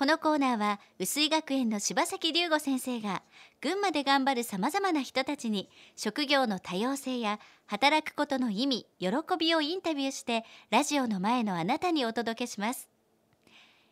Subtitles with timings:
[0.00, 3.20] このコーナーは薄井学園の柴崎龍吾先生が
[3.60, 12.88] 群馬で頑張るさまざまな人たちに職業の多様性や働くことの意味喜びをインタビューしてラジオの前のあなたにお届けします。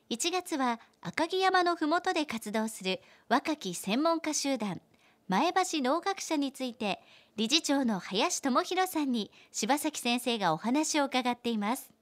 [0.09, 4.81] 1月は赤城山のふもとで活動する若き専門家集団
[5.29, 7.03] 前橋農学者について
[7.37, 11.98] 理事長の林智博さんに柴崎先生がお話を伺っています。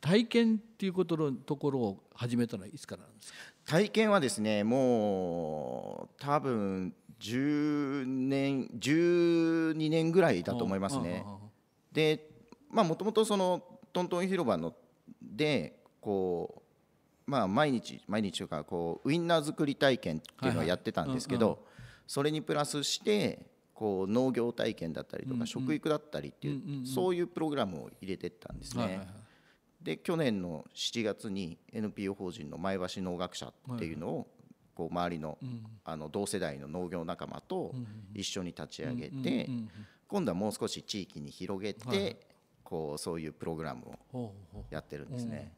[0.00, 3.38] 体験っていうことのところを始めたのはいつからなんですか？
[3.66, 11.24] 体験はですねもう多分10年12年ぐらいだと思いますね。
[11.92, 12.28] で
[12.70, 13.62] まあもともとその
[13.92, 14.74] トントン広場の
[15.22, 16.62] でこ
[17.26, 21.64] うまあ毎日毎日というかこうウインナー作り体験っていうのをやってたんですけど
[22.06, 29.06] それにプラスしてこう農業体験だったりとか食育だったりっていうそういうプログラムを入れてったんですね。
[29.82, 34.28] で去年の7月に NPO 法人の前橋農学者っていうのを
[34.74, 35.38] こう周りの
[35.84, 37.74] あの同世代の農業仲間と
[38.14, 39.48] 一緒に立ち上げて
[40.08, 42.26] 今度はもう少し地域に広げて
[42.62, 44.32] こうそういうプログラムを
[44.70, 45.52] やってるんですね。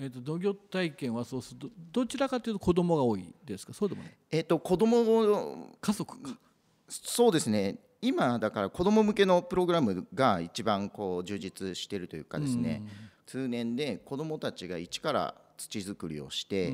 [0.00, 3.72] えー、と農業体験はそうするとどちらかというと子供が多いですか？
[3.72, 4.12] そうでもない。
[4.30, 6.38] えっ、と子供家族か。
[6.88, 7.76] そうですね。
[8.00, 12.82] 今だから子供向けのプログラムが一番こう充実しているというかですね、
[13.28, 16.72] 通年で子どもたちが一から土作りをして、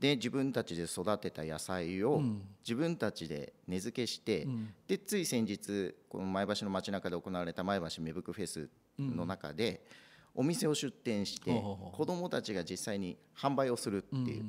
[0.00, 2.20] で自分たちで育てた野菜を
[2.64, 4.48] 自分たちで根付けして、
[4.88, 9.80] でつい先日この前橋の街中で行われた前橋芽吹くフェスの中で、
[10.34, 14.44] お店を出店して子どもたちが実際に販売をするっていう、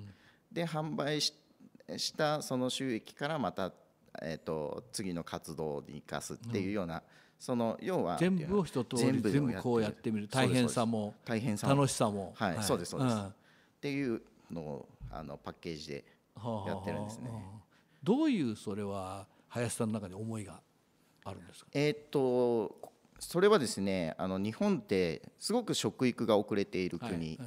[0.52, 1.34] で販売し
[2.18, 3.72] たその収益からまた、
[4.24, 7.04] えー、と次の活動に生かすっていうような、
[7.40, 10.28] その要は全部を一通り全部こうやってみる。
[10.28, 12.34] 大変さも大変さ楽しさも。
[12.36, 13.32] はい、そうですそうです、っ
[13.82, 14.22] ていう
[14.52, 16.06] のをあのパッケージで
[16.66, 17.30] やってるんですね。
[18.04, 20.62] どういうそれは林さんの中に思いが
[21.26, 21.70] あるんですか？
[21.74, 22.76] えっと
[23.20, 27.40] それはですねあの日本ってすごく食育が遅れている国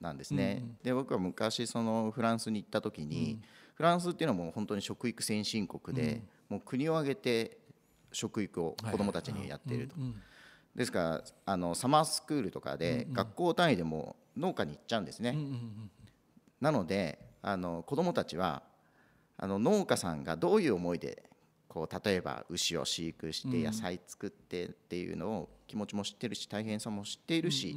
[0.00, 0.64] なんですね。
[0.82, 3.40] で僕は昔そのフランスに行った時に、
[3.74, 7.58] フランスっていうのはもう本当に食育先進国で、もう国を挙げて
[8.12, 9.94] 食育を子どもたちにやっていると。
[10.74, 15.36] ですからあのサマースクールとかで学校単位でも農家に行っちゃうんですね。
[16.60, 18.62] なのであの子どもたちは
[19.36, 21.28] あの農家さんがどういう思いで
[21.68, 27.76] こう例えば牛を飼育して野菜作ってっていうのを気持ちも知ってるし大変さも知っているし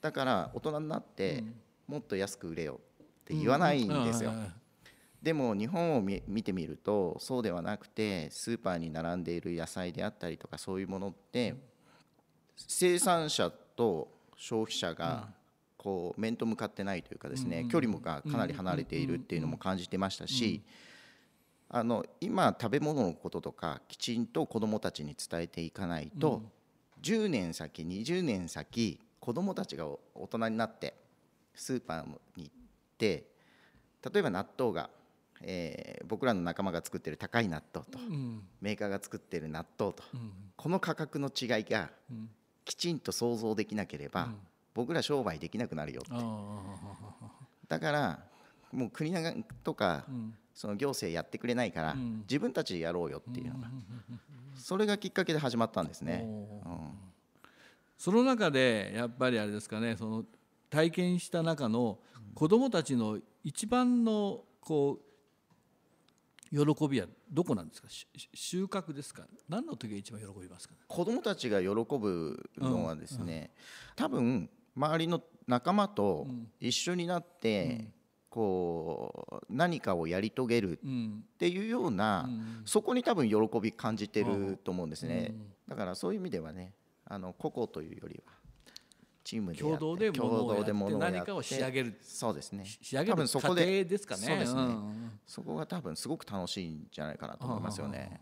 [0.00, 1.44] だから大人になって
[1.86, 4.32] もっと安く売れよって言わないんですよ。
[5.22, 11.54] でも日本を見てみるとそうではなくてスーパーに並んでいる野菜であったりとかそういうものって
[12.56, 15.28] 生産者と消費者が
[15.76, 20.62] こう面と向かってないというかですね距離もがかなり離れているっていうのも感じてましたし
[21.68, 26.42] あの今食べ物のこととかきちんと子どもたちに伝えていかないと
[27.02, 30.94] 10年先20年先子どもたちが大人になって
[31.54, 32.06] スーパー
[32.36, 32.50] に行っ
[32.98, 33.24] て
[34.12, 34.90] 例えば納豆が
[35.42, 41.90] えー、僕らの仲間が作ってる高い納豆と、うん、メーカーが作ってる納豆と、うん、この価格の違いが
[42.64, 44.36] きちんと想像できなければ、うん、
[44.74, 46.14] 僕ら商売できなくなるよって。
[47.68, 48.18] だから
[48.72, 49.12] もう国
[49.64, 50.04] とか、
[50.54, 51.96] その行政やってくれないから、
[52.28, 53.68] 自分たちでやろうよっていうのが、
[54.56, 56.24] それがきっかけで始まったんですね。
[58.00, 60.24] その中でやっぱりあれですかねその
[60.70, 61.98] 体験した中の
[62.34, 65.09] 子どもたちの一番のこう
[66.52, 67.88] 喜びはどこなんですか？
[68.34, 69.22] 収穫ですか？
[69.48, 73.24] 何の時が一番喜びますか、ね、子どもたちが喜ぶのはですね、
[73.98, 74.04] うん。
[74.06, 76.26] うん、多分周りの仲間と
[76.58, 77.92] 一緒になって、うん、
[78.30, 82.28] こう何かをやり遂げるっていうような、
[82.64, 85.34] そこに多分喜び感じてると思うんですね、
[85.68, 86.72] だからそういう意味ではね
[87.04, 88.32] あの個々というよりは
[89.24, 90.28] チームで共同で共
[90.74, 92.64] 物を何かを仕上げるそうですね。
[92.64, 94.22] 仕上げるそこでですかね。
[94.22, 98.20] そうですね、んそこが多分すごく楽しいんじゃないかなと思いますよね、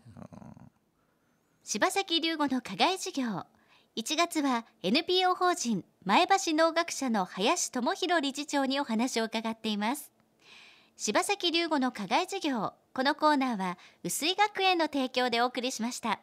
[1.63, 3.45] 柴崎龍吾の課外授業。
[3.95, 10.11] 1月は NPO 法人前橋農学者の林智博理事長にお話を伺っています。
[10.95, 12.73] 柴崎龍吾の課外授業。
[12.93, 16.19] このコーナーは薄井学園の提供でお送りしました